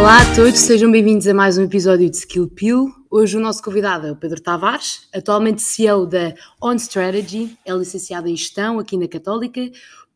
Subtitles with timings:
[0.00, 2.90] Olá a todos, sejam bem-vindos a mais um episódio de Skill Pill.
[3.10, 8.26] Hoje o nosso convidado é o Pedro Tavares, atualmente CEO da On Strategy, é licenciado
[8.26, 9.60] em Gestão aqui na Católica,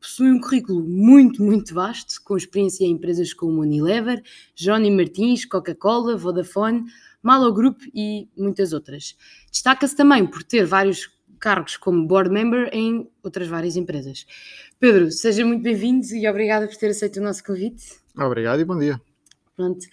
[0.00, 4.22] possui um currículo muito, muito vasto, com experiência em empresas como Unilever,
[4.56, 6.84] Johnny Martins, Coca-Cola, Vodafone,
[7.22, 9.14] Malo Group e muitas outras.
[9.52, 14.24] Destaca-se também por ter vários cargos como board member em outras várias empresas.
[14.80, 17.84] Pedro, seja muito bem-vindo e obrigada por ter aceito o nosso convite.
[18.16, 18.98] Obrigado e bom dia.
[19.56, 19.86] Pronto.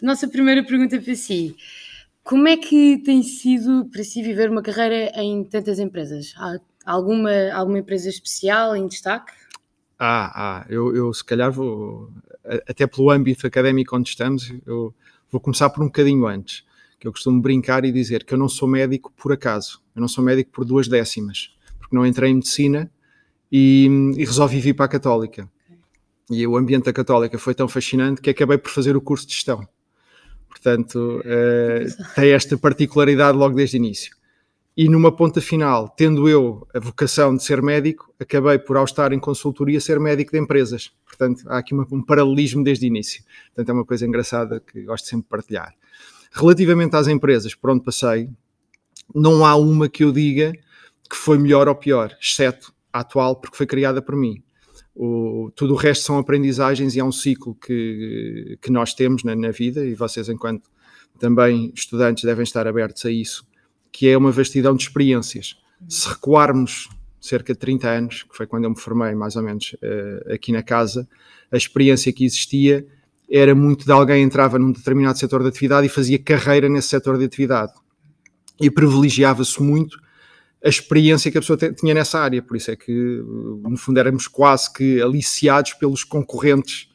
[0.00, 1.56] Nossa primeira pergunta para si.
[2.22, 6.34] Como é que tem sido para si viver uma carreira em tantas empresas?
[6.36, 9.32] Há alguma, alguma empresa especial em destaque?
[9.98, 12.10] Ah, ah eu, eu se calhar vou,
[12.68, 14.94] até pelo âmbito académico onde estamos, eu
[15.30, 16.64] vou começar por um bocadinho antes,
[16.98, 20.08] que eu costumo brincar e dizer que eu não sou médico por acaso, eu não
[20.08, 22.90] sou médico por duas décimas, porque não entrei em medicina
[23.50, 25.48] e, e resolvi vir para a Católica.
[26.32, 29.34] E o ambiente da Católica foi tão fascinante que acabei por fazer o curso de
[29.34, 29.66] gestão.
[30.48, 34.16] Portanto, uh, tem esta particularidade logo desde o início.
[34.74, 39.12] E numa ponta final, tendo eu a vocação de ser médico, acabei por, ao estar
[39.12, 40.90] em consultoria, ser médico de empresas.
[41.04, 43.22] Portanto, há aqui uma, um paralelismo desde o início.
[43.48, 45.74] Portanto, é uma coisa engraçada que gosto sempre de partilhar.
[46.32, 48.30] Relativamente às empresas por onde passei,
[49.14, 50.52] não há uma que eu diga
[51.08, 54.42] que foi melhor ou pior, exceto a atual, porque foi criada por mim.
[54.94, 59.34] O, tudo o resto são aprendizagens e é um ciclo que, que nós temos na,
[59.34, 60.70] na, vida e vocês, enquanto
[61.18, 63.46] também estudantes, devem estar abertos a isso,
[63.90, 65.56] que é uma vastidão de experiências.
[65.88, 66.88] Se recuarmos
[67.20, 70.52] cerca de 30 anos, que foi quando eu me formei mais ou menos uh, aqui
[70.52, 71.08] na casa,
[71.50, 72.86] a experiência que existia
[73.30, 77.16] era muito de alguém entrava num determinado setor de atividade e fazia carreira nesse setor
[77.16, 77.72] de atividade.
[78.60, 80.01] E privilegiava-se muito
[80.64, 82.40] a experiência que a pessoa tinha nessa área.
[82.40, 86.88] Por isso é que, no fundo, éramos quase que aliciados pelos concorrentes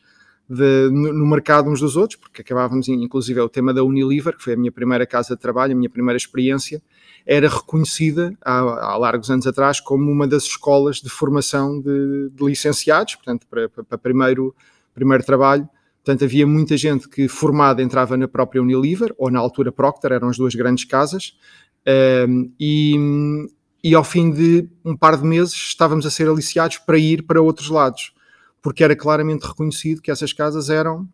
[0.50, 4.44] de, no, no, mercado uns dos outros, porque acabávamos, inclusive, o tema da Unilever, que
[4.44, 6.82] foi a minha primeira casa de trabalho, a minha primeira experiência,
[7.26, 12.46] era reconhecida há, há largos anos atrás como uma das escolas de formação de, de
[12.46, 14.56] licenciados, portanto, para, para, para primeiro,
[14.96, 15.68] primeiro trabalho.
[15.98, 20.30] Portanto, havia muita gente que formada entrava na própria Unilever, ou na altura Procter, eram
[20.30, 21.34] as duas grandes casas,
[22.30, 22.96] um, e,
[23.84, 27.42] e ao fim de um par de meses estávamos a ser aliciados para ir para
[27.42, 28.14] outros lados,
[28.62, 31.08] porque era claramente reconhecido que essas casas eram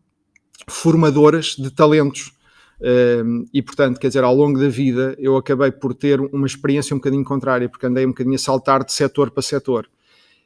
[0.67, 2.33] formadoras de talentos.
[2.81, 6.93] Um, e portanto, quer dizer, ao longo da vida eu acabei por ter uma experiência
[6.93, 9.89] um bocadinho contrária, porque andei um bocadinho a saltar de setor para setor.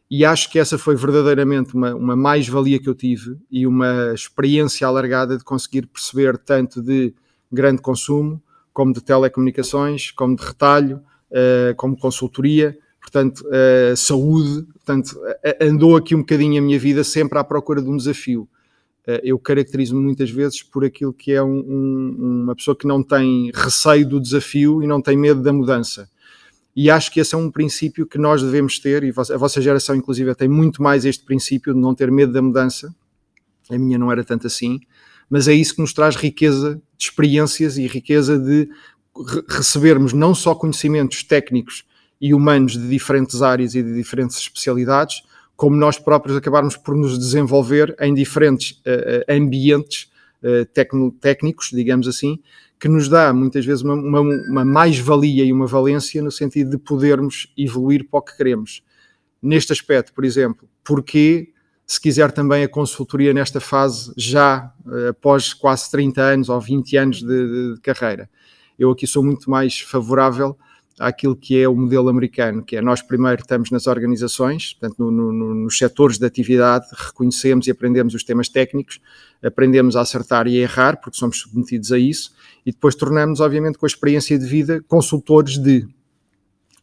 [0.10, 4.88] E acho que essa foi verdadeiramente uma, uma mais-valia que eu tive e uma experiência
[4.88, 7.14] alargada de conseguir perceber tanto de
[7.52, 8.42] grande consumo,
[8.72, 11.02] como de telecomunicações, como de retalho,
[11.76, 15.20] como consultoria, portanto, uh, saúde, portanto,
[15.62, 18.48] andou aqui um bocadinho a minha vida sempre à procura de um desafio.
[19.24, 23.50] Eu caracterizo-me muitas vezes por aquilo que é um, um, uma pessoa que não tem
[23.54, 26.10] receio do desafio e não tem medo da mudança.
[26.76, 29.96] E acho que esse é um princípio que nós devemos ter, e a vossa geração,
[29.96, 32.94] inclusive, tem muito mais este princípio de não ter medo da mudança.
[33.70, 34.80] A minha não era tanto assim,
[35.30, 38.70] mas é isso que nos traz riqueza de experiências e riqueza de
[39.50, 41.86] recebermos não só conhecimentos técnicos
[42.20, 45.24] e humanos de diferentes áreas e de diferentes especialidades,
[45.56, 50.10] como nós próprios acabarmos por nos desenvolver em diferentes uh, ambientes
[50.44, 52.40] uh, técnicos, digamos assim,
[52.80, 56.78] que nos dá muitas vezes uma, uma, uma mais-valia e uma valência no sentido de
[56.78, 58.84] podermos evoluir para o que queremos.
[59.42, 61.52] Neste aspecto, por exemplo, porquê,
[61.88, 66.98] se quiser também a consultoria nesta fase, já uh, após quase 30 anos ou 20
[66.98, 68.30] anos de, de, de carreira?
[68.78, 70.58] Eu aqui sou muito mais favorável
[71.00, 75.32] àquilo que é o modelo americano, que é nós primeiro estamos nas organizações, portanto, no,
[75.32, 79.00] no, nos setores de atividade, reconhecemos e aprendemos os temas técnicos,
[79.44, 82.34] aprendemos a acertar e a errar, porque somos submetidos a isso,
[82.66, 85.88] e depois tornamos, obviamente, com a experiência de vida, consultores de.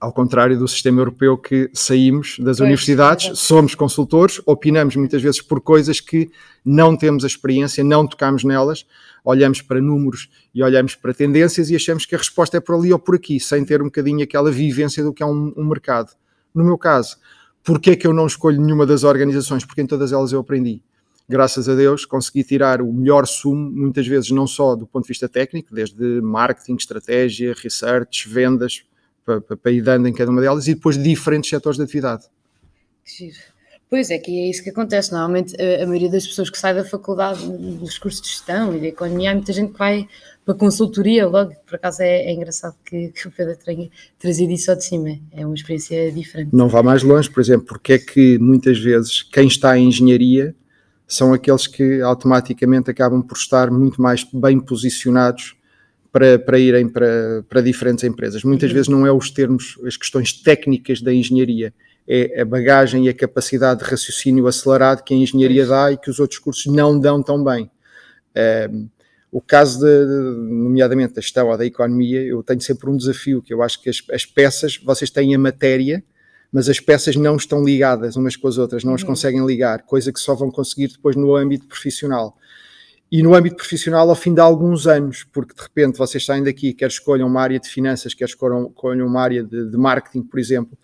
[0.01, 5.23] Ao contrário do sistema europeu que saímos das pois, universidades, é somos consultores, opinamos muitas
[5.23, 6.31] vezes por coisas que
[6.65, 8.85] não temos a experiência, não tocamos nelas,
[9.25, 12.93] olhamos para números e olhamos para tendências e achamos que a resposta é por ali
[12.93, 16.11] ou por aqui, sem ter um bocadinho aquela vivência do que é um, um mercado.
[16.55, 17.17] No meu caso,
[17.63, 19.65] porquê é que eu não escolho nenhuma das organizações?
[19.65, 20.83] Porque em todas elas eu aprendi.
[21.27, 25.09] Graças a Deus consegui tirar o melhor sumo, muitas vezes não só do ponto de
[25.09, 28.85] vista técnico, desde marketing, estratégia, research, vendas,
[29.25, 32.25] para, para, ir dando em cada uma delas, e depois diferentes setores de atividade.
[33.05, 33.55] Que giro.
[33.91, 35.13] Pois é, que é isso que acontece.
[35.13, 38.81] Normalmente, a, a, maioria das pessoas que sai da faculdade, dos cursos de gestão e
[38.81, 40.09] de economia, há muita gente que vai
[40.45, 41.55] para consultoria logo.
[41.67, 43.89] Por acaso é, é engraçado que, que, o Pedro tenha
[44.19, 45.19] trazido isso ao de cima.
[45.33, 46.51] É uma experiência diferente.
[46.53, 50.55] Não vá mais longe, por exemplo, porque é que muitas vezes quem está em engenharia
[51.07, 55.55] são aqueles que automaticamente acabam por estar muito mais bem posicionados
[56.15, 58.45] para, para irem para, para diferentes empresas.
[58.45, 58.75] Muitas uhum.
[58.75, 61.75] vezes não é os termos, as questões técnicas da engenharia,
[62.07, 66.09] é a bagagem e a capacidade de raciocínio acelerado que a engenharia dá e que
[66.09, 67.69] os outros cursos não dão tão bem.
[68.71, 68.89] Um,
[69.33, 70.07] o caso, de,
[70.53, 73.91] nomeadamente da gestão ou da economia, eu tenho sempre um desafio, que eu acho que
[73.91, 76.05] as, as, peças, vocês têm a matéria,
[76.53, 78.97] mas as peças não estão ligadas umas com as outras, não uhum.
[78.97, 82.37] as conseguem ligar, coisa que só vão conseguir depois no âmbito profissional.
[83.11, 86.73] E no âmbito profissional, ao fim de alguns anos, porque de repente vocês saem daqui,
[86.73, 90.41] quer escolham uma área de finanças, quer escolham, escolham uma área de, de marketing, por
[90.41, 90.77] exemplo,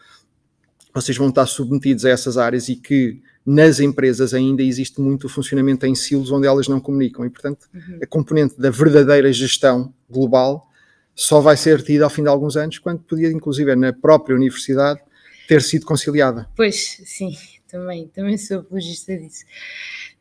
[0.95, 5.29] vocês vão estar submetidos a essas áreas e que nas empresas ainda existe muito o
[5.29, 7.99] funcionamento em silos onde elas não comunicam e, portanto, uhum.
[8.03, 10.69] a componente da verdadeira gestão global
[11.15, 15.01] só vai ser tida ao fim de alguns anos, quando podia, inclusive, na própria universidade,
[15.49, 16.49] ter sido conciliada.
[16.57, 17.37] Pois, sim,
[17.69, 19.45] também, também sou apologista disso.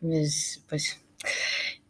[0.02, 0.98] Mas, pois.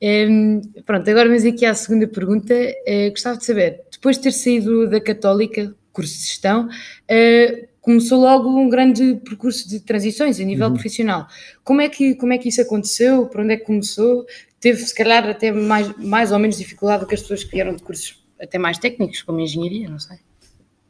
[0.01, 2.53] Um, pronto, agora vamos aqui à segunda pergunta.
[2.53, 8.19] Uh, gostava de saber, depois de ter saído da Católica, curso de gestão, uh, começou
[8.21, 10.73] logo um grande percurso de transições a nível uhum.
[10.73, 11.27] profissional.
[11.63, 13.25] Como é, que, como é que isso aconteceu?
[13.25, 14.25] Por onde é que começou?
[14.59, 17.75] Teve, se calhar, até mais, mais ou menos dificuldade do que as pessoas que vieram
[17.75, 20.17] de cursos até mais técnicos, como engenharia, não sei.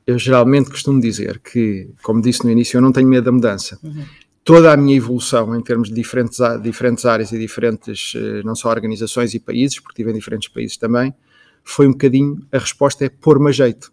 [0.06, 3.80] Eu geralmente costumo dizer que, como disse no início, eu não tenho medo da mudança.
[3.84, 4.04] Uhum.
[4.44, 8.70] Toda a minha evolução em termos de diferentes, diferentes áreas e diferentes, eh, não só
[8.70, 11.14] organizações e países, porque estive em diferentes países também,
[11.64, 13.92] foi um bocadinho, a resposta é pôr-me a jeito.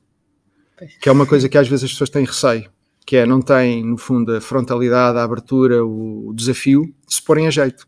[1.01, 2.71] Que é uma coisa que às vezes as pessoas têm receio
[3.07, 7.47] que é não tem, no fundo, a frontalidade, a abertura, o, desafio de se porem
[7.47, 7.87] a jeito.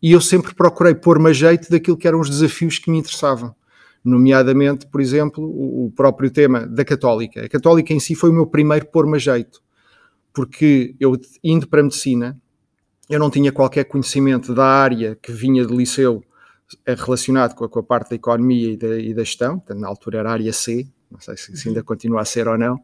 [0.00, 3.52] E eu sempre procurei pôr-me a jeito daquilo que eram os desafios que me interessavam.
[4.04, 7.44] Nomeadamente, por exemplo, o, o próprio tema da Católica.
[7.44, 9.60] A Católica em si foi o meu primeiro pôr-me a jeito,
[10.34, 12.38] porque eu, indo para a medicina,
[13.08, 16.22] eu não tinha qualquer conhecimento da área que vinha do liceu
[16.84, 19.78] eh, relacionado com a, com a parte da economia e da, e da gestão, portanto,
[19.78, 22.58] na altura era a área C, não sei se, se, ainda continua a ser ou
[22.58, 22.80] não,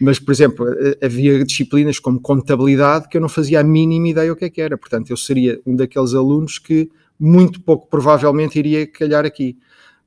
[0.00, 0.66] mas, por exemplo,
[1.00, 4.60] havia disciplinas como contabilidade que eu não fazia a mínima ideia o que é que
[4.60, 9.56] era, portanto, eu seria um daqueles alunos que muito pouco provavelmente iria calhar aqui.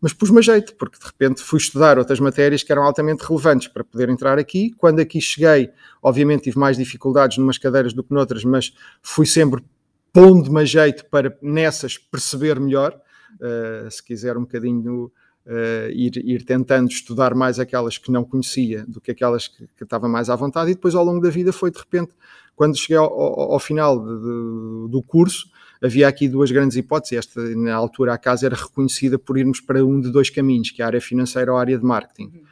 [0.02, 3.68] Mas pus-me a jeito, porque de repente fui estudar outras matérias que eram altamente relevantes
[3.68, 4.72] para poder entrar aqui.
[4.72, 5.70] Quando aqui cheguei,
[6.02, 9.64] obviamente tive mais dificuldades numas cadeiras do que noutras, mas fui sempre
[10.12, 13.00] pondo-me a jeito para nessas perceber melhor,
[13.36, 15.12] uh, se quiser um bocadinho
[15.44, 19.84] Uh, ir, ir, tentando estudar mais aquelas que não conhecia do que aquelas que, que
[19.84, 22.14] estava mais à vontade, e depois ao longo da vida foi de repente,
[22.62, 25.50] quando cheguei ao, ao, ao final de, de, do curso,
[25.82, 27.18] havia aqui duas grandes hipóteses.
[27.18, 30.80] Esta, na altura, a casa era reconhecida por irmos para um de dois caminhos, que
[30.80, 32.26] é a área financeira ou a área de marketing.
[32.26, 32.44] Uhum.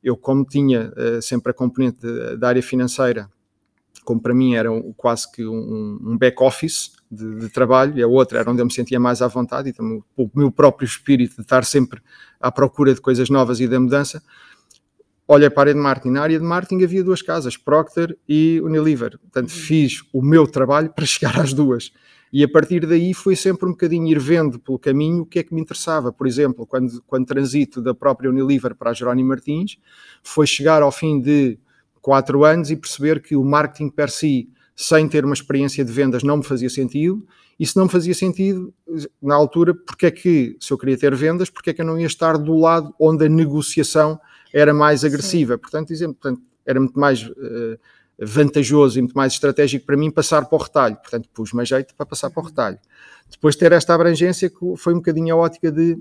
[0.00, 1.98] Eu, como tinha uh, sempre a componente
[2.38, 3.28] da área financeira,
[4.04, 8.38] como para mim era quase que um, um back-office de, de, trabalho, e a outra
[8.38, 11.42] era onde eu me sentia mais à vontade, e também o meu próprio espírito de
[11.42, 12.00] estar sempre
[12.38, 14.22] à procura de coisas novas e da mudança.
[15.30, 16.10] Olhei para a área de marketing.
[16.14, 19.18] Na área de marketing havia duas casas, Procter e Unilever.
[19.18, 19.56] Portanto, uhum.
[19.56, 21.92] fiz o meu trabalho para chegar às duas.
[22.32, 25.42] E a partir daí foi sempre um bocadinho ir vendo pelo caminho o que é
[25.42, 26.10] que me interessava.
[26.10, 29.76] Por exemplo, quando, quando transito da própria Unilever para a Jerónimo Martins,
[30.22, 31.58] foi chegar ao fim de
[32.00, 36.22] quatro anos e perceber que o marketing per si, sem ter uma experiência de vendas,
[36.22, 37.22] não me fazia sentido.
[37.60, 38.72] E se não me fazia sentido,
[39.20, 41.98] na altura, porque é que, se eu queria ter vendas, porque é que eu não
[41.98, 44.18] ia estar do lado onde a negociação
[44.52, 45.54] era mais agressiva?
[45.54, 45.60] Sim.
[45.60, 47.78] Portanto, exemplo, portanto, era muito mais uh,
[48.18, 50.96] vantajoso e muito mais estratégico para mim passar para o retalho.
[50.96, 52.48] Portanto, pus-me a jeito para passar para o uhum.
[52.48, 52.78] retalho.
[53.30, 55.98] Depois de ter esta abrangência, foi um bocadinho a ótica de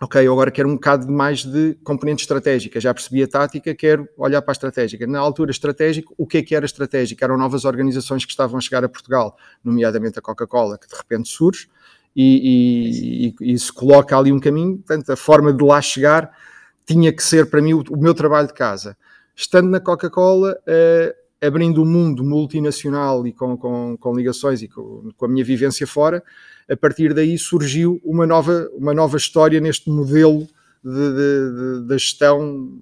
[0.00, 4.08] ok, eu agora quero um bocado mais de componente estratégica, já percebi a tática, quero
[4.16, 5.06] olhar para a estratégica.
[5.06, 7.22] Na altura estratégica, o que é que era estratégico?
[7.22, 11.28] Eram novas organizações que estavam a chegar a Portugal, nomeadamente a Coca-Cola, que de repente
[11.28, 11.68] surge
[12.16, 16.30] e, e, e, se coloca ali um caminho, portanto a forma de lá chegar
[16.90, 18.96] tinha que ser para mim o, o meu trabalho de casa.
[19.34, 24.68] Estando na Coca-Cola, uh, abrindo o um mundo multinacional e com, com, com ligações e
[24.68, 26.22] com, com, a minha vivência fora,
[26.68, 30.46] a partir daí surgiu uma nova, uma nova história neste modelo
[31.86, 32.80] da gestão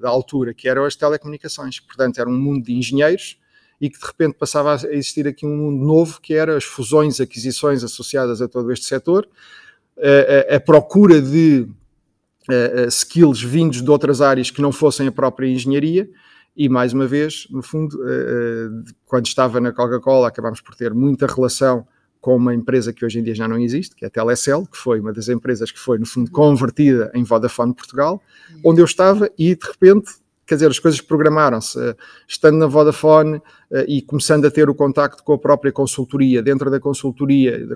[0.00, 1.78] da altura, que eram as telecomunicações.
[1.78, 3.38] Portanto, era um mundo de engenheiros
[3.80, 7.20] e que de repente passava a existir aqui um mundo novo, que era as fusões,
[7.20, 9.28] aquisições associadas a todo este setor,
[9.98, 11.68] a, a, a procura de
[12.48, 16.08] a, skills vindos de outras áreas que não fossem a própria engenharia,
[16.56, 17.98] e mais uma vez, no fundo,
[19.06, 21.86] quando estava na Coca-Cola, acabámos por ter muita relação
[22.20, 24.76] com uma empresa que hoje em dia já não existe, que é a Telecel, que
[24.76, 28.22] foi uma das empresas que foi, no fundo, convertida em Vodafone Portugal,
[28.64, 30.12] onde eu estava e, de repente,
[30.52, 31.78] quer dizer, as coisas programaram-se.
[32.28, 33.40] Estando na Vodafone
[33.88, 37.66] e começando a ter o contacto com a própria consultoria, dentro da consultoria,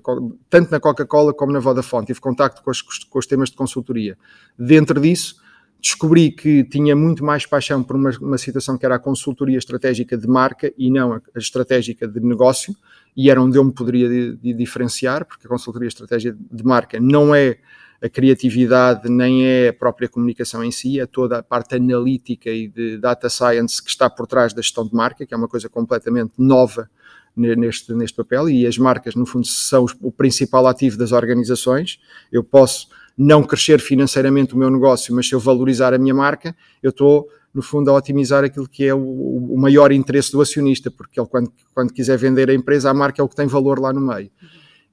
[0.51, 4.19] tanto na Coca-Cola como na Vodafone, tive contacto com os, com os temas de consultoria.
[4.59, 5.37] Dentro disso,
[5.81, 10.19] descobri que tinha muito mais paixão por uma, uma, situação que era a consultoria estratégica
[10.19, 12.77] de marca e não a, a estratégica de negócio,
[13.17, 17.01] e era onde eu me poderia de, de diferenciar, porque a consultoria estratégica de marca
[17.01, 17.57] não é
[18.03, 22.69] a criatividade, nem é a própria comunicação em si, é toda a parte analítica e
[22.69, 25.69] de data science que está por trás da gestão de marca, que é uma coisa
[25.69, 26.91] completamente nova
[27.37, 31.99] neste, neste papel, e as marcas, no fundo, são o principal ativo das organizações.
[32.33, 36.55] Eu posso não crescer financeiramente o meu negócio, mas se eu valorizar a minha marca,
[36.83, 40.91] eu estou, no fundo, a otimizar aquilo que é o, o maior interesse do acionista,
[40.91, 43.79] porque ele, quando, quando quiser vender a empresa, a marca é o que tem valor
[43.79, 44.31] lá no meio.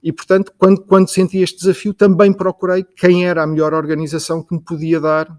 [0.03, 4.53] E, portanto, quando, quando senti este desafio, também procurei quem era a melhor organização que
[4.53, 5.33] me podia dar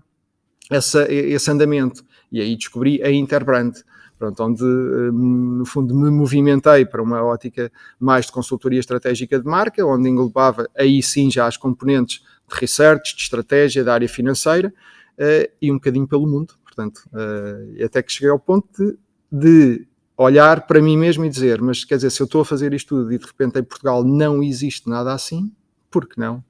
[0.71, 2.03] essa, esse andamento.
[2.33, 3.75] E aí descobri a Interbrand,
[4.19, 9.45] pronto, onde, hum, no fundo, me movimentei para uma ótica mais de consultoria estratégica de
[9.45, 14.73] marca, onde englobava aí sim já as componentes de research, de estratégia, da área financeira
[15.19, 16.55] uh, e um bocadinho pelo mundo.
[16.65, 18.97] Portanto, uh, até que cheguei ao ponto de,
[19.31, 22.73] de, olhar para mim mesmo e dizer: Mas quer dizer, se eu estou a fazer
[22.73, 25.53] isto tudo e de repente em Portugal não existe nada assim,
[25.91, 26.43] por que não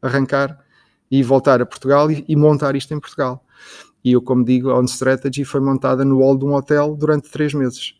[0.00, 0.58] arrancar
[1.10, 3.44] e voltar a Portugal e, e montar isto em Portugal?
[4.04, 7.30] E eu, como digo, a On Strategy foi montada no hall de um hotel durante
[7.30, 7.94] três meses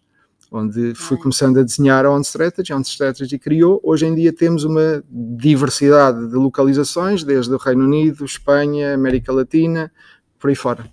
[0.53, 3.81] onde fui começando a desenhar a On Strategy, a On Strategy criou.
[3.83, 9.91] Hoje em dia temos uma diversidade de localizações, desde o Reino Unido, Espanha, América Latina,
[10.39, 10.85] por aí fora.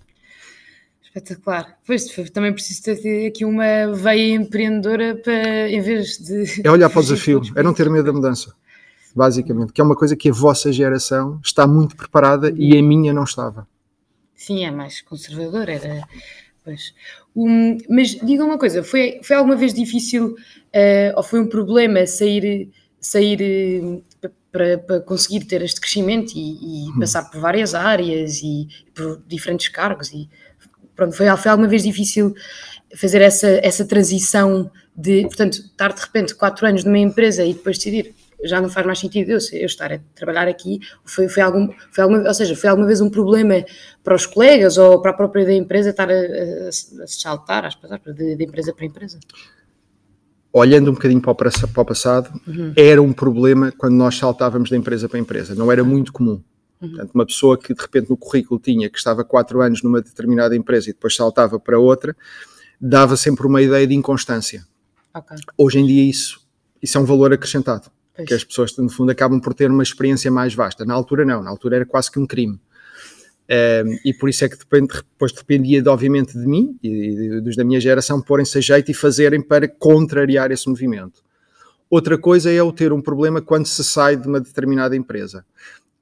[1.10, 1.78] Espetacular.
[1.86, 6.62] Pois, também preciso ter aqui uma veia empreendedora para, em vez de...
[6.64, 8.54] É olhar para o desafio, é não ter medo da mudança,
[9.16, 13.12] basicamente, que é uma coisa que a vossa geração está muito preparada e a minha
[13.12, 13.68] não estava.
[14.36, 16.08] Sim, é mais conservadora, era
[16.64, 16.94] Pois.
[17.36, 22.06] Um, mas diga uma coisa, foi, foi alguma vez difícil uh, ou foi um problema
[22.06, 24.04] sair, sair uh,
[24.52, 27.00] para, para conseguir ter este crescimento e, e hum.
[27.00, 30.30] passar por várias áreas e por diferentes cargos e
[31.00, 32.36] pronto, foi, foi alguma vez difícil
[32.96, 37.78] fazer essa, essa transição de, portanto, estar de repente quatro anos numa empresa e depois
[37.78, 38.14] decidir
[38.44, 40.80] já não faz mais sentido eu, eu estar a trabalhar aqui.
[41.04, 43.66] Foi, foi, algum, foi alguma, ou seja, foi alguma vez um problema
[44.04, 47.90] para os colegas ou para a própria da empresa estar a, a, a saltar, aspas,
[48.16, 49.20] de, de, empresa para empresa?
[50.52, 52.74] Olhando um bocadinho para o, passado, uhum.
[52.76, 56.42] era um problema quando nós saltávamos de empresa para empresa, não era muito comum.
[56.82, 56.90] Uhum.
[56.90, 60.56] Portanto, uma pessoa que de repente no currículo tinha que estava quatro anos numa determinada
[60.56, 62.16] empresa e depois saltava para outra,
[62.80, 64.66] dava sempre uma ideia de inconstância.
[65.14, 65.38] Okay.
[65.58, 66.40] Hoje em dia isso,
[66.82, 68.28] isso é um valor acrescentado Pois.
[68.28, 70.86] que as pessoas, no fundo, acabam por ter uma experiência mais vasta.
[70.86, 72.60] Na altura, não, na altura era quase que um crime.
[73.50, 77.64] Um, e por isso é que depois dependia, de, obviamente, de mim e dos da
[77.64, 81.24] minha geração porem-se a jeito e fazerem para contrariar esse movimento.
[81.90, 85.44] Outra coisa é o ter um problema quando se sai de uma determinada empresa.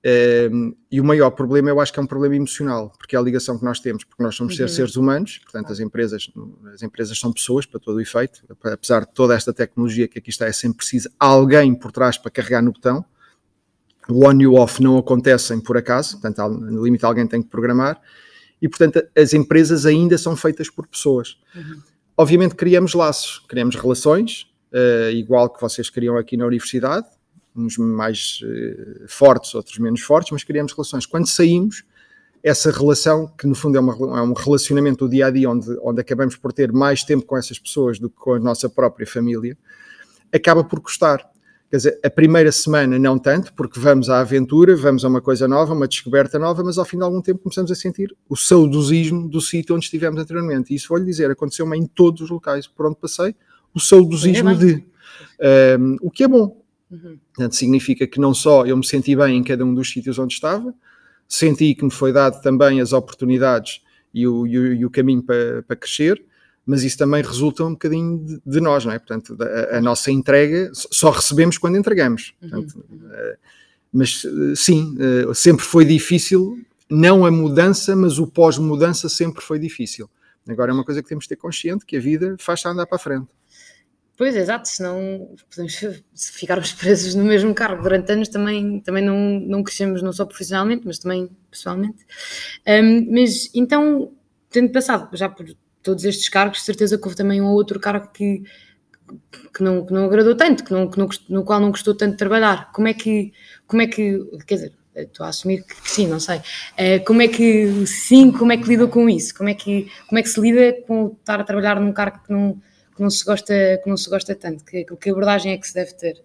[0.09, 3.21] Um, e o maior problema eu acho que é um problema emocional, porque é a
[3.21, 4.67] ligação que nós temos, porque nós somos uhum.
[4.69, 6.31] seres humanos, portanto as empresas,
[6.73, 10.29] as empresas são pessoas para todo o efeito, apesar de toda esta tecnologia que aqui
[10.29, 13.03] está, é sempre preciso alguém por trás para carregar no botão.
[14.07, 17.49] O on e o off não acontecem por acaso, portanto no limite alguém tem que
[17.49, 17.99] programar,
[18.61, 21.37] e portanto as empresas ainda são feitas por pessoas.
[21.53, 21.81] Uhum.
[22.15, 27.07] Obviamente criamos laços, criamos relações, uh, igual que vocês criam aqui na universidade,
[27.57, 31.05] uns mais uh, fortes, outros menos fortes, mas criamos relações.
[31.05, 31.83] Quando saímos,
[32.43, 35.67] essa relação, que no fundo é, uma, é um relacionamento do dia a dia, onde,
[35.81, 39.05] onde acabamos por ter mais tempo com essas pessoas do que com a nossa própria
[39.05, 39.57] família,
[40.33, 41.29] acaba por custar.
[41.69, 45.47] Quer dizer, a primeira semana não tanto, porque vamos à aventura, vamos a uma coisa
[45.47, 49.27] nova, uma descoberta nova, mas ao fim de algum tempo começamos a sentir o saudosismo
[49.27, 50.71] do sítio onde estivemos anteriormente.
[50.71, 53.35] E isso vou-lhe dizer, aconteceu-me em todos os locais por onde passei,
[53.73, 54.75] o saudosismo de.
[54.75, 54.83] Um,
[55.41, 57.17] ehm, o que é bom, Uhum.
[57.34, 60.34] Portanto, significa que não só eu me senti bem em cada um dos sítios onde
[60.34, 60.74] estava,
[61.27, 63.82] senti que me foi dado também as oportunidades
[64.13, 66.24] e o, e o, e o caminho para, para, crescer,
[66.65, 69.00] mas isso também resulta um bocadinho de, de nós, não é?
[69.00, 72.34] Portanto, a, a, nossa entrega só recebemos quando entregamos.
[72.41, 72.50] Uhum.
[72.50, 73.34] Portanto, uhum.
[73.91, 76.58] mas eh, sim, eh, sempre foi difícil,
[76.89, 80.10] não a mudança, mas o pós-mudança sempre foi difícil.
[80.48, 82.96] Agora é uma coisa que temos de ter consciente que a vida faz-se andar para
[82.96, 83.27] a frente.
[84.17, 85.75] Pois, exato, senão podemos,
[86.13, 90.25] se ficarmos presos no mesmo cargo durante anos também, também não, não crescemos não só
[90.25, 92.03] profissionalmente, mas também pessoalmente.
[92.67, 94.12] Um, mas então,
[94.50, 95.45] tendo passado já por
[95.83, 98.41] todos estes cargos, certeza que houve também um outro cargo que,
[99.53, 102.13] que, não, que não agradou tanto, que não, que não, no qual não gostou tanto
[102.13, 102.71] de trabalhar.
[102.71, 103.31] Como é que,
[103.67, 106.38] como é que quer dizer, Estou a assumir que sim, não sei.
[106.38, 109.31] Uh, como é que sim, como é que lidou com isso?
[109.36, 112.33] Como é que, como é que se lida com estar a trabalhar num cargo que
[112.33, 112.59] não,
[112.97, 114.65] que não, se, gosta, que não se gosta tanto?
[114.65, 116.21] Que, que abordagem é que se deve ter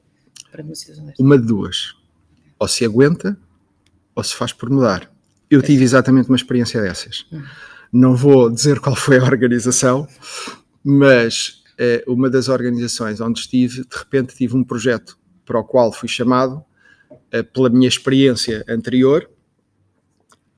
[0.50, 1.22] para uma situação desta?
[1.22, 1.94] Uma de duas.
[2.58, 3.38] Ou se aguenta
[4.14, 5.10] ou se faz por mudar.
[5.50, 7.26] Eu tive exatamente uma experiência dessas.
[7.30, 7.42] Hum.
[7.92, 10.08] Não vou dizer qual foi a organização,
[10.82, 15.92] mas uh, uma das organizações onde estive, de repente tive um projeto para o qual
[15.92, 16.64] fui chamado
[17.10, 19.28] uh, pela minha experiência anterior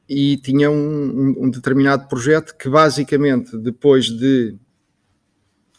[0.09, 4.56] e tinha um, um, um, determinado projeto que basicamente depois de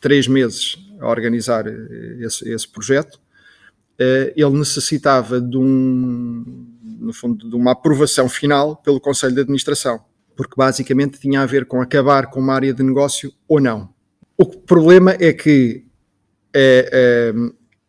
[0.05, 6.67] três meses a organizar eh, esse, esse projeto, uh, ele necessitava de um,
[6.99, 9.99] no fundo, de uma aprovação final pelo Conselho de Administração,
[10.35, 13.89] porque basicamente tinha a ver com acabar com uma área de negócio ou não.
[14.37, 15.83] O problema é que
[16.53, 17.33] é, é,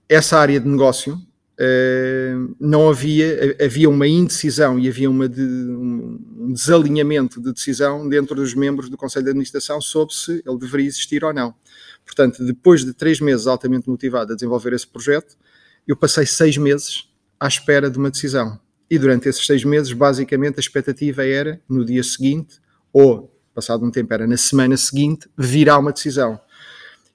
[0.08, 1.20] essa área de negócio
[1.60, 8.34] é, não havia, havia uma indecisão e havia uma de, um desalinhamento de decisão dentro
[8.34, 11.54] dos membros do Conselho de Administração sobre se ele deveria existir ou não.
[12.06, 15.36] Portanto, depois de três meses altamente motivado a desenvolver esse projeto,
[15.86, 18.58] eu passei seis meses à espera de uma decisão.
[18.88, 22.60] E durante esses seis meses, basicamente, a expectativa era, no dia seguinte,
[22.92, 26.40] ou passado um tempo era na semana seguinte, virá uma decisão.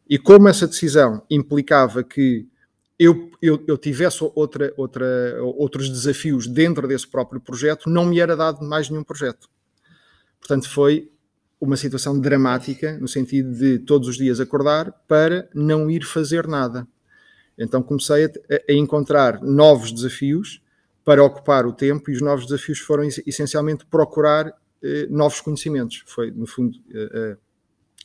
[0.09, 2.47] E como essa decisão implicava que
[2.99, 5.05] eu, eu, eu tivesse outra, outra,
[5.41, 9.49] outros desafios dentro desse próprio projeto, não me era dado mais nenhum projeto.
[10.39, 11.10] Portanto, foi
[11.61, 16.87] uma situação dramática, no sentido de todos os dias acordar para não ir fazer nada.
[17.55, 18.29] Então comecei a,
[18.67, 20.59] a encontrar novos desafios
[21.05, 24.51] para ocupar o tempo e os novos desafios foram essencialmente procurar
[24.83, 26.03] eh, novos conhecimentos.
[26.07, 27.37] Foi, no fundo, eh, eh,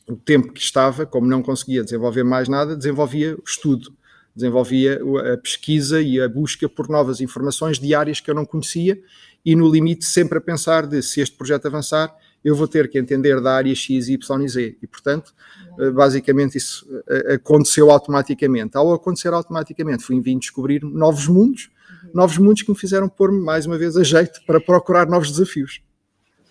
[0.07, 3.91] o tempo que estava, como não conseguia desenvolver mais nada, desenvolvia o estudo,
[4.35, 5.01] desenvolvia
[5.33, 9.01] a pesquisa e a busca por novas informações de áreas que eu não conhecia
[9.43, 12.15] e, no limite, sempre a pensar de se este projeto avançar,
[12.47, 14.77] eu vou ter que entender da área X, Y e Z.
[14.81, 15.35] E, portanto,
[15.77, 18.77] eh, basicamente isso eh, aconteceu automaticamente.
[18.77, 21.69] Ao acontecer automaticamente, fui vindo descobrir novos mundos,
[22.13, 25.81] novos mundos que me fizeram pôr-me mais uma vez a jeito para procurar novos desafios.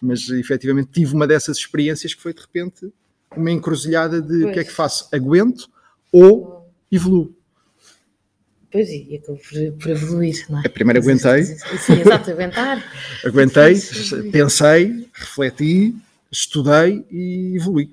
[0.03, 2.93] Mas efetivamente tive uma dessas experiências que foi de repente
[3.35, 5.09] uma encruzilhada de o que é que faço?
[5.11, 5.67] Aguento
[6.13, 7.35] ou evoluo?
[8.71, 10.69] Pois e acabou por, por evoluir, não é?
[10.69, 11.45] Primeiro aguentei.
[11.45, 12.85] Sim, exato, aguentar.
[13.25, 13.75] aguentei,
[14.33, 15.95] pensei, refleti,
[16.31, 17.91] estudei e evolui.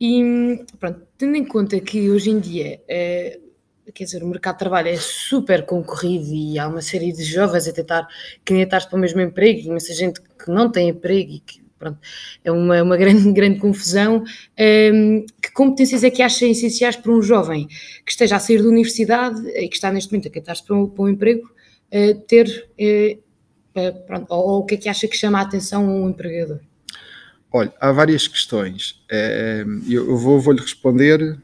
[0.00, 3.38] E pronto, tendo em conta que hoje em dia é,
[3.92, 7.66] quer dizer, o mercado de trabalho é super concorrido e há uma série de jovens
[7.66, 8.08] a tentar
[8.44, 11.98] candidatar-se para o mesmo emprego, e muita gente que não tem emprego e que pronto,
[12.44, 14.24] é uma, uma grande, grande confusão.
[14.58, 17.68] Um, que competências é que acha essenciais para um jovem
[18.04, 20.88] que esteja a sair da universidade e que está neste momento a candidatar-se para, um,
[20.88, 25.16] para um emprego, uh, ter, uh, pronto, ou, ou, o que é que acha que
[25.16, 26.60] chama a atenção a um empregador?
[27.50, 29.00] Olha, há várias questões.
[29.88, 31.38] Eu vou, vou responder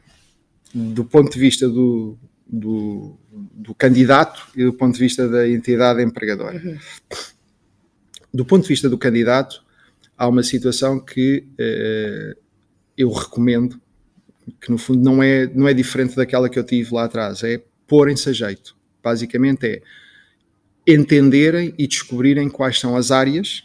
[0.75, 6.03] do ponto de vista do, do, do, candidato e do ponto de vista da entidade
[6.03, 6.57] empregadora.
[6.57, 6.79] Uhum.
[8.33, 9.64] Do ponto de vista do candidato,
[10.17, 12.39] há uma situação que uh,
[12.97, 13.81] eu recomendo,
[14.61, 17.63] que no fundo não é, não é diferente daquela que eu tive lá atrás, é
[17.87, 18.77] porem-se a jeito.
[19.03, 19.83] Basicamente é
[20.87, 23.65] entenderem e descobrirem quais são as áreas,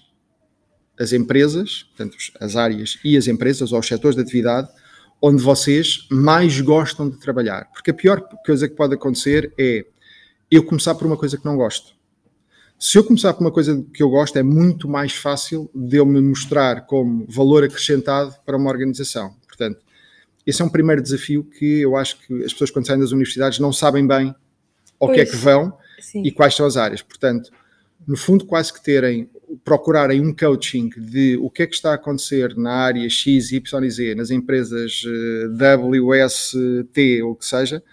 [0.97, 4.69] as empresas, portanto, as áreas e as empresas ou os setores de atividade
[5.21, 7.69] onde vocês mais gostam de trabalhar.
[7.73, 9.85] Porque a pior coisa que pode acontecer é
[10.49, 11.93] eu começar por uma coisa que não gosto.
[12.79, 16.05] Se eu começar por uma coisa que eu gosto, é muito mais fácil de eu
[16.05, 19.35] me mostrar como valor acrescentado para uma organização.
[19.45, 19.81] Portanto,
[20.47, 23.59] esse é um primeiro desafio que eu acho que as pessoas, quando saem das universidades,
[23.59, 24.33] não sabem bem
[24.97, 26.23] ao pois, que é que vão sim.
[26.23, 27.01] e quais são as áreas.
[27.01, 27.51] Portanto,
[28.07, 29.29] no fundo, quase que terem,
[29.65, 33.83] procurarem um coaching de o que é que está a acontecer na área X, Y
[33.83, 37.83] e Z, nas empresas eh, WST ou o que seja,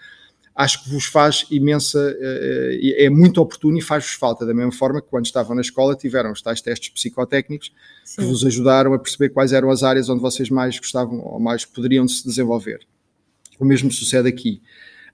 [0.57, 4.99] acho que vos faz imensa, eh, é muito oportuno e faz-vos falta, da mesma forma
[4.99, 7.71] que quando estavam na escola tiveram os tais testes psicotécnicos
[8.03, 8.21] Sim.
[8.21, 11.63] que vos ajudaram a perceber quais eram as áreas onde vocês mais gostavam ou mais
[11.63, 12.79] poderiam se desenvolver.
[13.59, 14.59] O mesmo sucede aqui.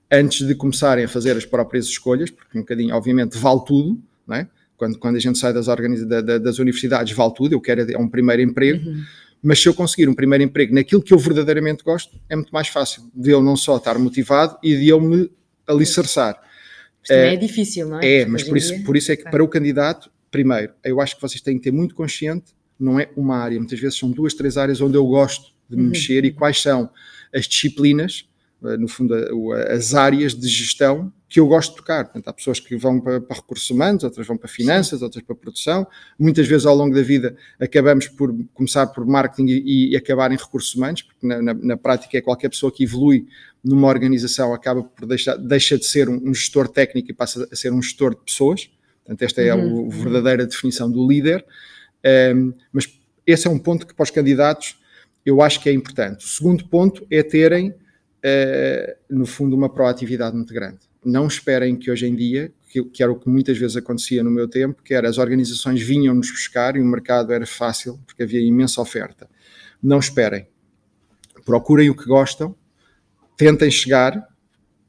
[0.09, 4.37] Antes de começarem a fazer as próprias escolhas, porque um bocadinho, obviamente, vale tudo, não
[4.37, 4.47] é?
[4.77, 7.97] quando, quando a gente sai das, da, da, das universidades, vale tudo, eu quero é
[7.97, 9.03] um primeiro emprego, uhum.
[9.43, 12.69] Mas se eu conseguir um primeiro emprego naquilo que eu verdadeiramente gosto, é muito mais
[12.69, 15.29] fácil de eu não só estar motivado e de eu me
[15.67, 16.41] alicerçar.
[17.01, 18.21] Mas também é, é difícil, não é?
[18.21, 21.21] É, mas por isso, por isso é que para o candidato, primeiro, eu acho que
[21.21, 24.57] vocês têm que ter muito consciente, não é uma área, muitas vezes são duas, três
[24.57, 25.89] áreas onde eu gosto de me uhum.
[25.89, 26.89] mexer e quais são
[27.35, 28.32] as disciplinas eh,
[28.77, 29.13] no fundo,
[29.69, 32.05] as áreas de gestão que eu gosto de tocar.
[32.05, 35.35] Portanto, há pessoas que vão para, para, recursos humanos, outras vão para finanças, outras para
[35.35, 35.87] produção.
[36.17, 40.37] Muitas vezes, ao longo da vida, acabamos por começar por marketing e, e acabar em
[40.37, 43.25] recursos humanos, porque na, na, na, prática é qualquer pessoa que evolui
[43.63, 47.55] numa organização acaba por deixar, deixa de ser um, um gestor técnico e passa a
[47.55, 48.69] ser um gestor de pessoas.
[49.03, 49.87] Portanto, esta é a, uhum.
[49.87, 51.43] a verdadeira definição do líder.
[52.35, 52.87] Um, mas
[53.25, 54.77] esse é um ponto que para os candidatos
[55.25, 56.25] eu acho que é importante.
[56.25, 57.73] O segundo ponto é terem,
[59.09, 63.11] no fundo, uma proatividade muito grande não esperem que hoje em dia, que, que, era
[63.11, 66.81] o que muitas vezes acontecia no meu tempo, que era as organizações vinham-nos buscar e
[66.81, 69.29] o mercado era fácil, porque havia imensa oferta.
[69.81, 70.47] Não esperem.
[71.45, 72.55] Procurem o que gostam,
[73.35, 74.27] tentem chegar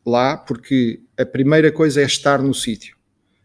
[0.07, 2.97] lá, porque a primeira coisa é estar no sítio.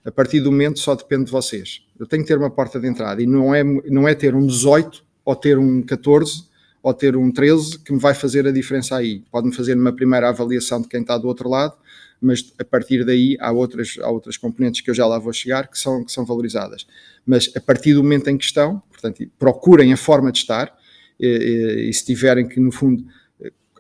[0.06, 1.82] A partir do momento só depende de vocês.
[2.00, 4.46] Eu tenho que ter uma porta de entrada e não é, não é ter um
[4.46, 6.49] 18 ou ter um 14
[6.82, 9.24] ou ter um 13 que me vai fazer a diferença aí.
[9.32, 11.76] Pode-me fazer uma primeira avaliação de quem está do outro lado,
[12.22, 15.68] mas a partir daí há outras, há outras componentes que eu já lá vou chegar
[15.68, 16.86] que são, que são valorizadas.
[17.26, 20.74] Mas a partir do momento em que estão, portanto, procurem a forma de estar,
[21.20, 23.06] e, e, se tiverem que, no fundo,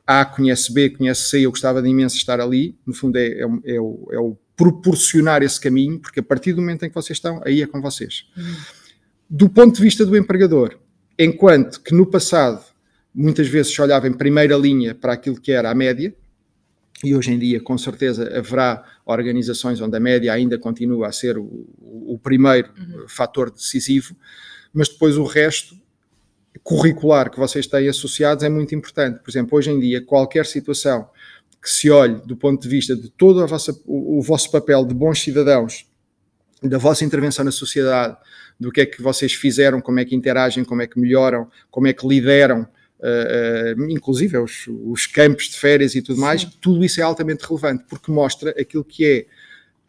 [0.05, 3.41] A conhece B, conhece C, eu gostava de imenso estar ali, no fundo é, é,
[3.75, 7.15] é, o, é o proporcionar esse caminho, porque a partir do momento em que vocês
[7.15, 8.25] estão, aí é com vocês.
[8.35, 8.55] Uhum.
[9.29, 10.77] Do ponto de vista do empregador,
[11.17, 12.61] enquanto que no passado
[13.19, 16.15] muitas vezes se olhava em primeira linha para aquilo que era a média,
[17.03, 21.37] e hoje em dia, com certeza, haverá organizações onde a média ainda continua a ser
[21.37, 23.07] o, o primeiro uhum.
[23.07, 24.15] fator decisivo,
[24.73, 25.77] mas depois o resto
[26.63, 29.19] curricular que vocês têm associados é muito importante.
[29.19, 31.09] Por exemplo, hoje em dia, qualquer situação
[31.61, 34.93] que se olhe do ponto de vista de todo vossa, o, o vosso papel de
[34.93, 35.85] bons cidadãos,
[36.61, 38.17] da vossa intervenção na sociedade,
[38.59, 41.87] do que é que vocês fizeram, como é que interagem, como é que melhoram, como
[41.87, 42.67] é que lideram
[43.89, 46.51] inclusive os, os, campos de férias e tudo mais, Sim.
[46.59, 49.25] tudo isso é altamente relevante, porque mostra aquilo que é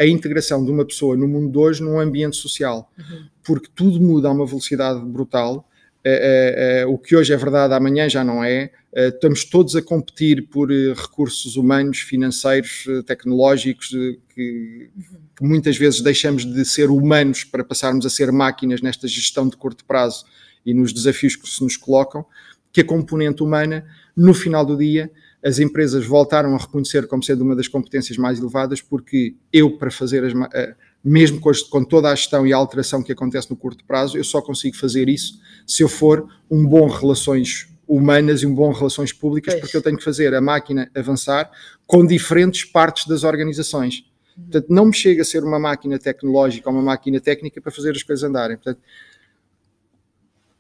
[0.03, 3.25] a integração de uma pessoa no mundo de hoje num ambiente social, uhum.
[3.43, 5.69] porque tudo muda a uma velocidade brutal.
[6.07, 8.71] Uh, uh, o que hoje é verdade, amanhã já não é.
[8.95, 15.21] estamos todos a competir por recursos humanos, financeiros, tecnológicos, que, uhum.
[15.37, 19.57] que, muitas vezes deixamos de ser humanos para passarmos a ser máquinas nesta gestão de
[19.57, 20.25] curto prazo
[20.65, 22.25] e nos desafios que se nos colocam
[22.73, 23.85] que a componente humana,
[24.17, 25.11] no final do dia,
[25.45, 29.91] as empresas voltaram a reconhecer como sendo uma das competências mais elevadas, porque eu, para
[29.91, 30.33] fazer as.
[30.55, 34.19] Eh, mesmo com, com, toda a gestão e a alteração que acontece no curto prazo,
[34.19, 38.71] eu só consigo fazer isso se eu for um bom relações humanas e um bom
[38.71, 39.63] relações públicas, pois.
[39.63, 41.51] porque eu tenho que fazer a máquina avançar
[41.87, 44.05] com diferentes partes das organizações.
[44.37, 47.91] Portanto, não me chega a ser uma máquina tecnológica ou uma máquina técnica para fazer
[47.91, 48.57] as coisas andarem.
[48.57, 48.81] Portanto,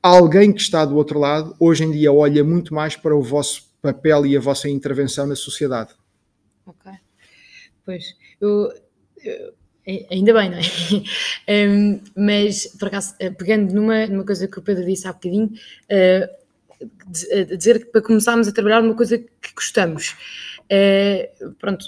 [0.03, 3.71] alguém que está do outro lado, hoje em dia, olha muito mais para o vosso
[3.81, 5.95] papel e a vossa intervenção na sociedade.
[6.67, 6.93] Ok.
[7.85, 8.73] Pois, eu,
[9.23, 9.55] eu
[10.11, 10.63] ainda bem, não é?
[11.69, 15.47] um, mas, por acaso, eh, pegando numa, numa coisa que o Pedro disse há bocadinho,
[15.47, 16.41] uh,
[17.57, 20.17] dizer que para começarmos a trabalhar numa coisa que gostamos.
[20.71, 21.85] Uh, pronto,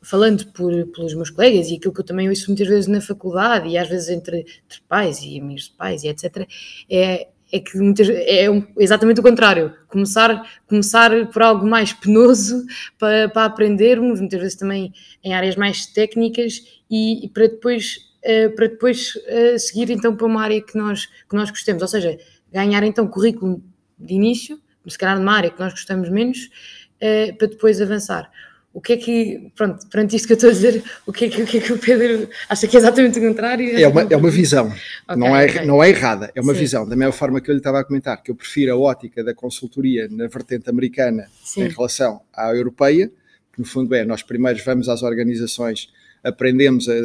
[0.00, 3.68] falando por, pelos meus colegas e aquilo que eu também ouço muitas vezes na faculdade
[3.68, 6.46] e às vezes entre, entre pais e amigos de pais e etc.,
[6.88, 8.46] é é que muitas, é
[8.78, 9.74] exatamente o contrário.
[9.88, 12.64] Começar, começar por algo mais penoso
[12.98, 18.50] para, para aprendermos, muitas vezes também em áreas mais técnicas, e, e para depois, uh,
[18.56, 21.82] para depois uh, seguir então para uma área que nós, que nós gostemos.
[21.82, 22.18] Ou seja,
[22.50, 23.62] ganhar então currículo
[23.98, 26.48] de início, se calhar numa área que nós gostamos menos,
[26.96, 28.30] uh, para depois avançar
[28.74, 31.28] o que é que, pronto, perante isto que eu estou a dizer, o que é
[31.28, 33.78] que o, que é que o Pedro acha que é exatamente o contrário?
[33.78, 35.64] É uma, é uma visão, okay, não, é, okay.
[35.66, 36.60] não é errada, é uma Sim.
[36.60, 36.88] visão.
[36.88, 39.34] Da mesma forma que eu lhe estava a comentar, que eu prefiro a ótica da
[39.34, 41.64] consultoria na vertente americana Sim.
[41.64, 43.12] em relação à europeia,
[43.52, 45.90] que no fundo é, nós primeiro vamos às organizações,
[46.24, 46.98] aprendemos a, a, a,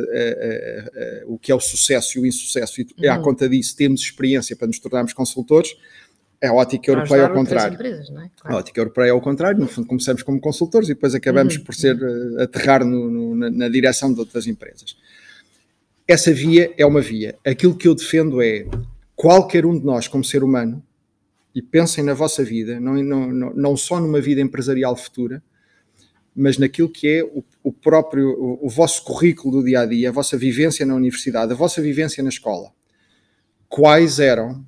[1.25, 3.11] o que é o sucesso e o insucesso, e uhum.
[3.11, 5.75] à conta disso temos experiência para nos tornarmos consultores,
[6.41, 7.73] é a ótica europeia ao contrário.
[7.73, 8.13] Empresas, é?
[8.13, 8.31] claro.
[8.43, 11.63] A ótica europeia é ao contrário, no fundo começamos como consultores e depois acabamos uhum.
[11.63, 14.95] por ser uh, aterrar no, no, na, na, direção de outras empresas.
[16.07, 17.37] Essa via é uma via.
[17.45, 18.65] Aquilo que eu defendo é
[19.15, 20.81] qualquer um de nós, como ser humano,
[21.53, 25.41] e pensem na vossa vida, não, não, não, não só numa vida empresarial futura,
[26.35, 30.09] mas naquilo que é o, o próprio, o, o vosso currículo do dia a dia,
[30.09, 32.71] a vossa vivência na universidade, a vossa vivência na escola.
[33.67, 34.63] Quais eram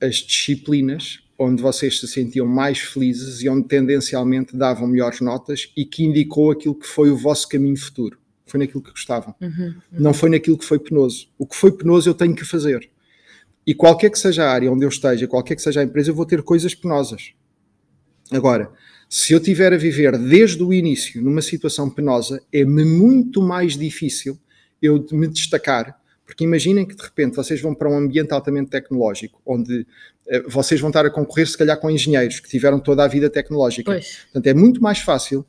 [0.00, 5.86] as disciplinas onde vocês se sentiam mais felizes e onde tendencialmente davam melhores notas e
[5.86, 8.18] que indicou aquilo que foi o vosso caminho futuro.
[8.44, 9.34] Foi naquilo que gostavam.
[9.40, 9.74] Uhum, uhum.
[9.92, 11.28] Não foi naquilo que foi penoso.
[11.38, 12.90] O que foi penoso eu tenho que fazer.
[13.66, 16.14] E qualquer que seja a área onde eu esteja, qualquer que seja a empresa, eu
[16.14, 17.32] vou ter coisas penosas.
[18.30, 18.70] Agora,
[19.12, 24.38] Se eu tiver a viver desde o início numa situação penosa, é-me muito mais difícil
[24.80, 29.42] eu me destacar porque imaginem que de repente vocês vão para um ambiente altamente tecnológico,
[29.44, 29.84] onde
[30.28, 33.28] eh, vocês vão estar a concorrer, se calhar, com engenheiros que tiveram toda a vida
[33.28, 33.90] tecnológica.
[33.90, 34.18] Pois.
[34.26, 35.44] Portanto, é muito mais fácil,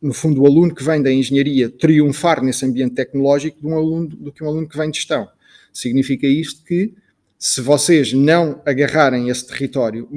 [0.00, 4.08] no fundo, o aluno que vem da engenharia triunfar nesse ambiente tecnológico do, um aluno,
[4.08, 5.28] do que um aluno que vem de gestão.
[5.74, 6.94] Significa isto que,
[7.38, 10.08] se vocês não agarrarem esse território,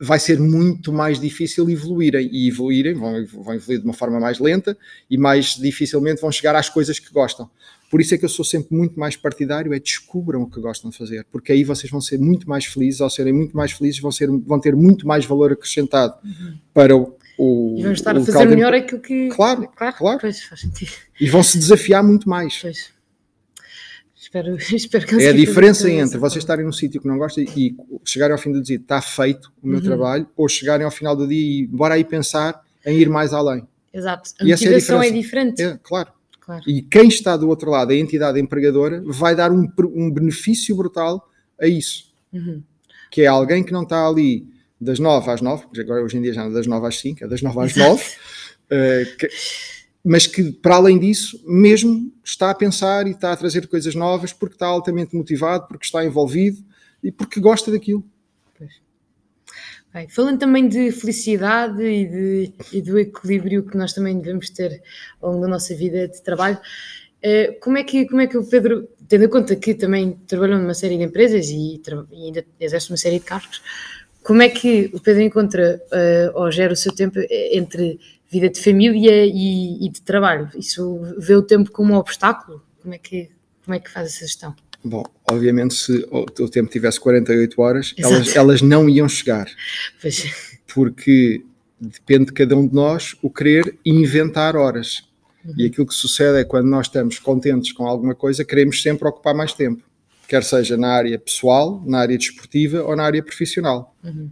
[0.00, 2.30] vai ser muito mais difícil evoluírem.
[2.30, 4.78] E evoluírem, vão, vão evoluir de uma forma mais lenta
[5.10, 7.50] e mais dificilmente vão chegar às coisas que gostam.
[7.90, 10.90] Por isso é que eu sou sempre muito mais partidário, é descubram o que gostam
[10.90, 14.00] de fazer, porque aí vocês vão ser muito mais felizes, ao serem muito mais felizes
[14.00, 16.58] vão, ser, vão ter muito mais valor acrescentado uhum.
[16.74, 19.28] para o, o E vão estar a fazer melhor aquilo que...
[19.28, 20.18] Claro, claro, claro.
[20.20, 20.92] Pois, faz sentido.
[21.18, 22.58] E vão se desafiar muito mais.
[22.60, 22.90] Pois.
[24.14, 27.74] Espero, espero que É a diferença entre vocês estarem num sítio que não gostam e
[28.04, 29.84] chegarem ao fim do dia, está feito o meu uhum.
[29.84, 33.66] trabalho, ou chegarem ao final do dia e bora aí pensar em ir mais além.
[33.92, 34.30] Exato.
[34.38, 35.62] A e motivação é, a é diferente.
[35.62, 36.17] É, claro.
[36.48, 36.64] Claro.
[36.66, 41.28] E quem está do outro lado, a entidade empregadora, vai dar um, um benefício brutal
[41.60, 42.10] a isso.
[42.32, 42.62] Uhum.
[43.10, 44.48] Que é alguém que não está ali
[44.80, 46.98] das 9 às 9, porque agora hoje em dia já não é das 9 às
[46.98, 49.28] 5, é das 9 às 9, uh, que,
[50.02, 54.32] mas que para além disso, mesmo está a pensar e está a trazer coisas novas
[54.32, 56.64] porque está altamente motivado, porque está envolvido
[57.02, 58.02] e porque gosta daquilo.
[59.92, 64.82] Bem, falando também de felicidade e, de, e, do equilíbrio que nós também devemos ter
[65.20, 66.58] ao longo da nossa vida de trabalho,
[67.22, 70.58] eh, como é que, como é que o Pedro, tendo em conta que também trabalhou
[70.58, 71.80] numa série de empresas e,
[72.12, 73.62] e ainda exerce uma série de cargos,
[74.22, 77.98] como é que o Pedro encontra uh, ou gera o seu tempo entre
[78.30, 80.50] vida de família e, e de trabalho?
[80.54, 82.62] Isso vê o tempo como um obstáculo?
[82.82, 83.30] Como é que,
[83.64, 84.54] como é que faz essa gestão?
[84.84, 89.46] Bom, obviamente, se o, o tempo tivesse 48 horas, elas, elas não iam chegar.
[90.00, 90.32] Pois.
[90.72, 91.42] Porque
[91.80, 95.08] depende de cada um de nós o querer inventar horas.
[95.44, 95.54] Uhum.
[95.56, 99.34] E aquilo que sucede é quando nós estamos contentes com alguma coisa, queremos sempre ocupar
[99.34, 99.82] mais tempo.
[100.28, 103.94] Quer seja na área pessoal, na área desportiva ou na área profissional.
[104.04, 104.30] Uhum.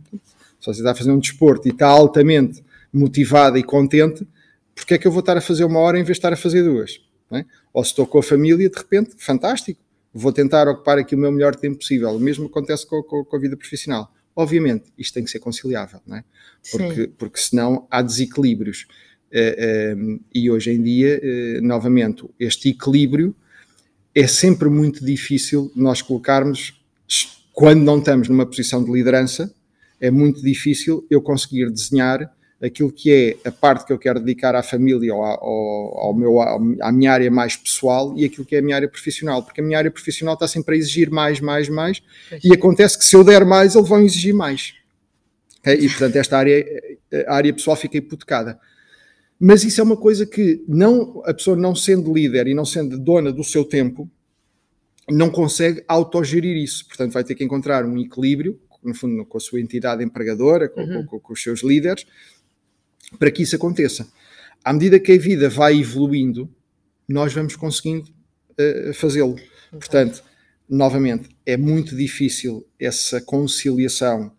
[0.61, 4.27] Se você está a fazer um desporto e está altamente motivado e contente,
[4.75, 6.37] porque é que eu vou estar a fazer uma hora em vez de estar a
[6.37, 7.01] fazer duas?
[7.33, 7.45] É?
[7.73, 9.81] Ou se estou com a família, de repente, fantástico
[10.17, 12.11] vou tentar ocupar aqui o meu melhor tempo possível.
[12.11, 14.13] O mesmo acontece com, com, com a vida profissional.
[14.35, 16.25] Obviamente, isto tem que ser conciliável, não é?
[16.71, 18.87] Porque, porque senão há desequilíbrios.
[19.31, 23.35] Uh, uh, e hoje em dia, uh, novamente, este equilíbrio
[24.15, 26.83] é sempre muito difícil nós colocarmos,
[27.53, 29.55] quando não estamos numa posição de liderança,
[30.01, 32.31] é muito difícil eu conseguir desenhar
[32.63, 33.13] aquilo que
[33.45, 37.13] é a parte que eu quero dedicar à família ou, ao, ao meu, à minha
[37.13, 39.91] área mais pessoal e aquilo que é a minha área profissional, porque a minha área
[39.91, 42.03] profissional está sempre a exigir mais, mais, mais,
[42.43, 44.75] e acontece que se eu der mais, eles vão exigir mais.
[45.61, 45.75] Okay?
[45.75, 46.65] E portanto, esta área,
[47.27, 48.59] a área pessoal fica hipotecada.
[49.39, 52.99] Mas isso é uma coisa que não, a pessoa não sendo líder e não sendo
[52.99, 54.11] dona do seu tempo,
[55.11, 56.87] não consegue autogerir isso.
[56.89, 60.81] Portanto, vai ter que encontrar um equilíbrio, no fundo, com a sua entidade empregadora, com,
[60.81, 61.05] uhum.
[61.05, 62.07] com, com os seus líderes,
[63.19, 64.09] para que isso aconteça.
[64.65, 66.49] À medida que a vida vai evoluindo,
[67.09, 68.09] nós vamos conseguindo
[68.59, 69.37] uh, fazê-lo.
[69.71, 70.23] Portanto,
[70.69, 74.33] novamente, é muito difícil essa conciliação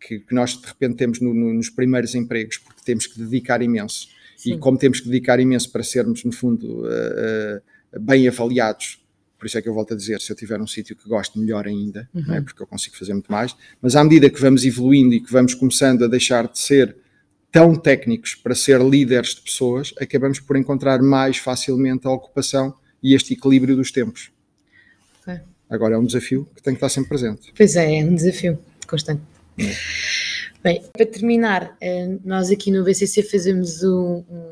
[0.00, 3.62] que, que nós de repente temos no, no, nos primeiros empregos, porque temos que dedicar
[3.62, 4.08] imenso.
[4.36, 4.54] Sim.
[4.54, 9.00] E como temos que dedicar imenso para sermos, no fundo, uh, uh, bem avaliados,
[9.38, 11.36] por isso é que eu volto a dizer, se eu tiver um sítio que gosto,
[11.36, 12.18] melhor ainda, é?
[12.18, 12.34] uhum.
[12.34, 12.40] é?
[12.40, 13.56] porque eu consigo fazer muito mais.
[13.80, 16.96] Mas à medida que vamos evoluindo e que vamos começando a deixar de ser
[17.52, 23.14] tão técnicos para ser líderes de pessoas, acabamos por encontrar mais facilmente a ocupação e
[23.14, 24.32] este equilíbrio dos tempos.
[25.28, 25.42] É.
[25.68, 27.52] Agora é um desafio que tem que estar sempre presente.
[27.54, 29.22] Pois é, é um desafio constante.
[29.58, 29.74] É.
[30.64, 34.48] Bem, para terminar, eh, nós aqui no BCC fazemos um, um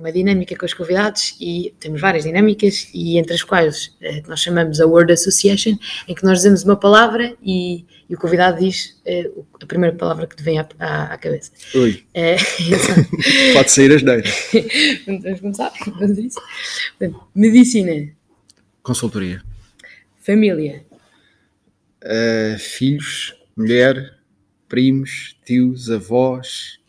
[0.00, 4.40] uma dinâmica com os convidados e temos várias dinâmicas e entre as quais eh, nós
[4.40, 5.76] chamamos a Word Association,
[6.08, 9.30] em que nós dizemos uma palavra e, e o convidado diz eh,
[9.62, 11.52] a primeira palavra que te vem à, à, à cabeça.
[11.74, 12.02] Oi.
[12.14, 12.36] É,
[13.52, 14.50] Pode sair as neiras.
[15.06, 15.72] Vamos começar?
[15.98, 16.40] Vamos isso.
[17.34, 18.10] Medicina.
[18.82, 19.42] Consultoria.
[20.18, 20.82] Família.
[22.02, 24.18] Uh, filhos, mulher,
[24.66, 26.80] primos, tios, avós.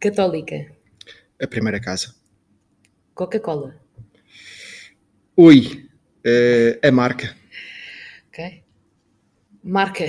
[0.00, 0.77] Católica
[1.40, 2.14] a primeira casa.
[3.14, 3.80] Coca-Cola.
[5.36, 5.88] Oi,
[6.26, 7.36] uh, a marca.
[8.28, 8.64] Ok.
[9.62, 10.04] Marca.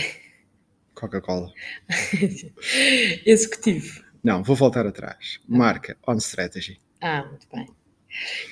[0.94, 1.52] Coca-Cola.
[3.26, 4.04] Executivo.
[4.24, 5.40] Não, vou voltar atrás.
[5.48, 6.82] Marca, on strategy.
[7.02, 7.68] Ah, muito bem.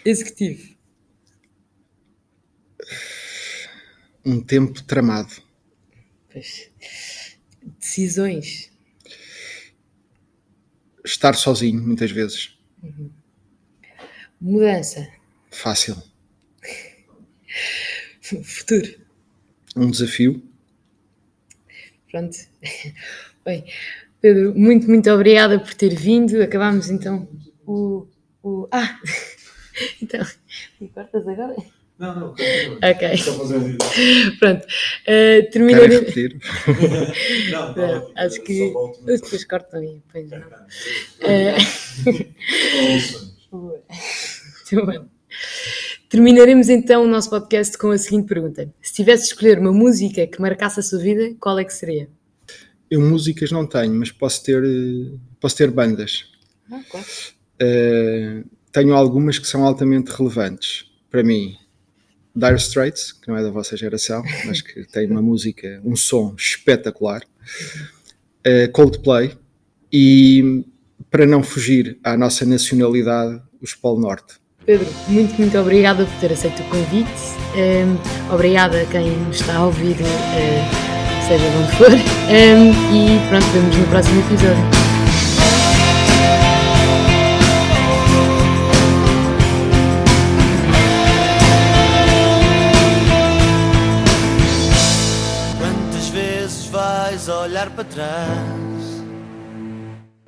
[0.06, 0.78] Executivo.
[4.26, 5.34] Um tempo tramado.
[6.32, 6.72] Pois.
[7.80, 8.72] Decisões
[11.08, 12.57] estar sozinho, muitas vezes.
[12.84, 13.12] Uhum.
[14.40, 15.08] Mudança.
[15.52, 15.96] Fácil.
[18.22, 18.88] Futuro.
[19.76, 20.44] Um desafio.
[22.12, 22.38] Pronto.
[23.46, 23.66] Bem,
[24.22, 26.42] Pedro, muito, muito obrigada por ter vindo.
[26.42, 27.28] Acabámos então
[27.66, 28.08] o.
[28.44, 28.68] o...
[28.72, 29.00] Ah!
[30.02, 30.26] Então,
[30.82, 31.56] me cortas agora?
[32.00, 33.18] Não, não, Ok.
[33.18, 33.78] Só fazer
[34.38, 34.66] Pronto.
[34.66, 36.38] Uh, Querem repetir?
[37.52, 38.68] Não, Não, não, acho que.
[38.68, 39.46] só volto Eu depois.
[40.12, 40.40] Pois não.
[44.72, 45.02] Muito bem.
[46.10, 50.26] Terminaremos então o nosso podcast com a seguinte pergunta: Se tivesse de escolher uma música
[50.28, 52.10] que marcasse a sua vida, qual é que seria?
[52.90, 56.26] Eu músicas não tenho, mas posso ter, eh, posso ter bandas.
[56.72, 57.06] Ah, claro.
[57.62, 61.58] Uh, tenho algumas que são altamente relevantes para mim.
[62.38, 66.36] Dire Straits, que não é da vossa geração, mas que tem uma música, um som
[66.38, 67.21] espetacular.
[68.45, 69.34] Uh, Coldplay
[69.91, 70.63] e,
[71.10, 74.36] para não fugir à nossa nacionalidade, os Polo Norte.
[74.65, 77.10] Pedro, muito, muito obrigada por ter aceito o convite.
[77.56, 81.91] Um, obrigada a quem nos está a ouvir, uh, seja de onde for.
[81.91, 84.87] Um, e pronto, vemos no próximo episódio.
[97.58, 98.67] Quantas vezes vais olhar para trás?